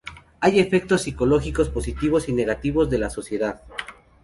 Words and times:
Hay 0.39 0.59
efectos 0.59 1.03
psicológicos 1.03 1.69
positivos 1.69 2.27
y 2.27 2.33
negativos 2.33 2.89
de 2.89 2.97
la 2.97 3.11
soledad. 3.11 3.61